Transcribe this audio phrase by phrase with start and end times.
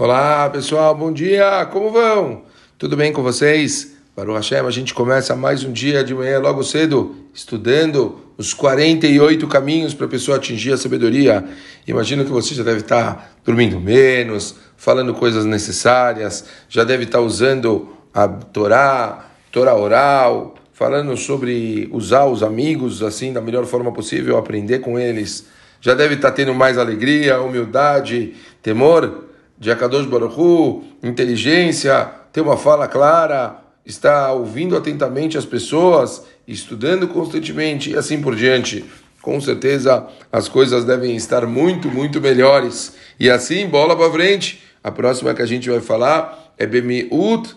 [0.00, 2.44] Olá pessoal, bom dia, como vão?
[2.78, 3.98] Tudo bem com vocês?
[4.16, 9.46] O Hashem, a gente começa mais um dia de manhã logo cedo, estudando os 48
[9.46, 11.44] caminhos para a pessoa atingir a sabedoria.
[11.86, 17.94] Imagino que você já deve estar dormindo menos, falando coisas necessárias, já deve estar usando
[18.14, 24.78] a Torá, Torá oral, falando sobre usar os amigos assim da melhor forma possível, aprender
[24.78, 25.44] com eles.
[25.78, 28.32] Já deve estar tendo mais alegria, humildade,
[28.62, 29.28] temor
[29.60, 37.90] de Akadosh Baruchu, inteligência, ter uma fala clara, está ouvindo atentamente as pessoas, estudando constantemente
[37.90, 38.86] e assim por diante.
[39.20, 42.96] Com certeza as coisas devem estar muito, muito melhores.
[43.18, 44.62] E assim, bola para frente.
[44.82, 47.54] A próxima que a gente vai falar é Bemiut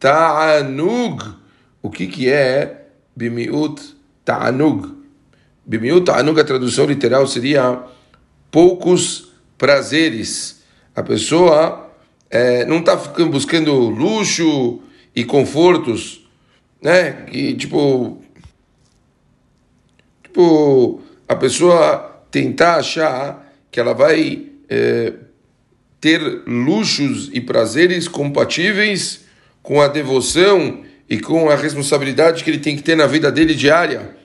[0.00, 1.22] Ta'anug.
[1.80, 3.80] O que, que é Bemiut
[4.24, 4.92] Ta'anug?
[5.64, 7.80] Bemiut Ta'anug, a tradução literal seria
[8.50, 10.63] poucos prazeres
[10.94, 11.90] a pessoa
[12.30, 14.80] é, não está buscando luxo
[15.14, 16.26] e confortos,
[16.80, 17.12] né?
[17.30, 18.22] Que tipo,
[20.22, 25.12] tipo a pessoa tentar achar que ela vai é,
[26.00, 29.24] ter luxos e prazeres compatíveis
[29.62, 33.54] com a devoção e com a responsabilidade que ele tem que ter na vida dele
[33.54, 34.16] diária.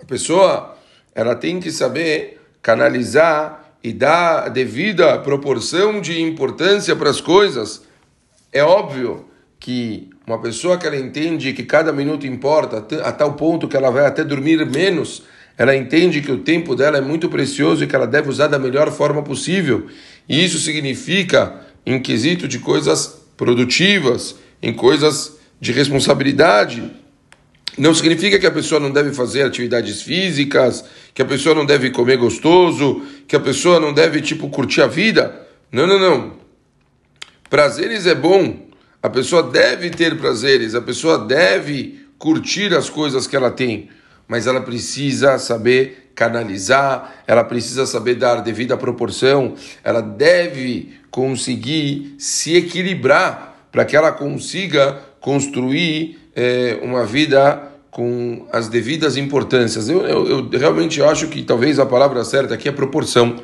[0.00, 0.76] A pessoa
[1.14, 7.82] ela tem que saber canalizar e dá a devida proporção de importância para as coisas,
[8.52, 9.26] é óbvio
[9.60, 13.90] que uma pessoa que ela entende que cada minuto importa, a tal ponto que ela
[13.90, 15.22] vai até dormir menos,
[15.56, 18.58] ela entende que o tempo dela é muito precioso e que ela deve usar da
[18.58, 19.86] melhor forma possível.
[20.28, 26.92] E isso significa em quesito de coisas produtivas, em coisas de responsabilidade,
[27.78, 30.84] não significa que a pessoa não deve fazer atividades físicas,
[31.14, 34.86] que a pessoa não deve comer gostoso, que a pessoa não deve, tipo, curtir a
[34.86, 35.46] vida.
[35.70, 36.32] Não, não, não.
[37.48, 38.68] Prazeres é bom.
[39.02, 43.88] A pessoa deve ter prazeres, a pessoa deve curtir as coisas que ela tem,
[44.26, 49.54] mas ela precisa saber canalizar, ela precisa saber dar devida proporção,
[49.84, 58.68] ela deve conseguir se equilibrar para que ela consiga construir é, uma vida com as
[58.68, 59.88] devidas importâncias.
[59.88, 63.36] Eu, eu, eu, realmente acho que talvez a palavra certa aqui é proporção.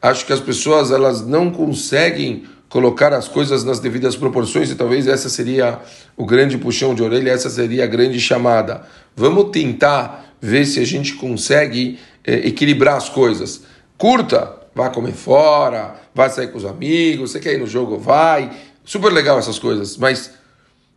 [0.00, 5.06] Acho que as pessoas elas não conseguem colocar as coisas nas devidas proporções e talvez
[5.06, 5.78] essa seria
[6.16, 8.82] o grande puxão de orelha, essa seria a grande chamada.
[9.14, 13.62] Vamos tentar ver se a gente consegue é, equilibrar as coisas.
[13.98, 18.50] Curta, vá comer fora, vá sair com os amigos, você quer ir no jogo, vai.
[18.84, 20.32] Super legal essas coisas, mas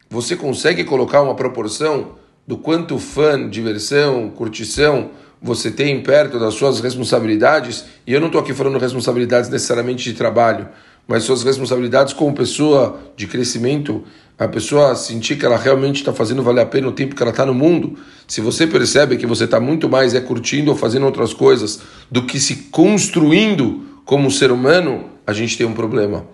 [0.10, 2.16] você consegue colocar uma proporção
[2.48, 5.10] do quanto fã, diversão, curtição
[5.42, 10.14] você tem perto das suas responsabilidades, e eu não estou aqui falando responsabilidades necessariamente de
[10.14, 10.68] trabalho,
[11.08, 14.04] mas suas responsabilidades como pessoa de crescimento,
[14.40, 17.30] a pessoa sentir que ela realmente está fazendo valer a pena o tempo que ela
[17.30, 17.98] está no mundo.
[18.28, 22.26] Se você percebe que você está muito mais é curtindo ou fazendo outras coisas do
[22.26, 26.26] que se construindo como ser humano, a gente tem um problema.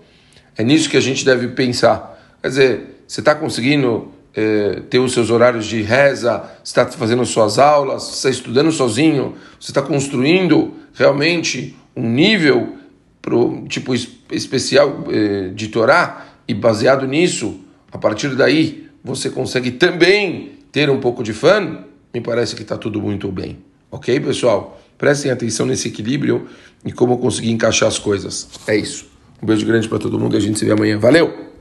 [0.56, 2.18] É nisso que a gente deve pensar.
[2.40, 7.58] Quer dizer, você está conseguindo é, ter os seus horários de reza, está fazendo suas
[7.58, 12.76] aulas, está estudando sozinho, você está construindo realmente um nível
[13.20, 13.94] pro, tipo
[14.30, 17.60] especial é, de Torá e baseado nisso,
[17.90, 22.76] a partir daí você consegue também ter um pouco de fã, me parece que está
[22.76, 23.58] tudo muito bem.
[23.90, 24.80] Ok, pessoal?
[24.96, 26.46] Prestem atenção nesse equilíbrio
[26.84, 28.48] e como conseguir encaixar as coisas.
[28.66, 29.06] É isso.
[29.42, 30.98] Um beijo grande para todo mundo e a gente se vê amanhã.
[30.98, 31.51] Valeu!